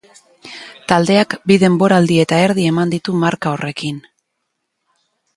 [0.91, 4.01] Taldeak bi denboraldi eta erdi eman ditu marka horrekin.